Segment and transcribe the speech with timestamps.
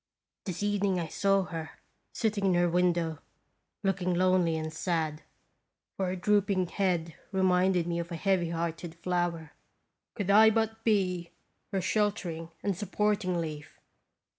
[0.45, 1.77] This evening I saw her
[2.11, 3.19] sitting in her window,
[3.83, 5.21] look ing lonely and sad,
[5.95, 9.51] for her drooping head reminded me of a heavy hearted flower.
[10.15, 11.29] Could I but be
[11.71, 13.79] her shelter ing and supporting leaf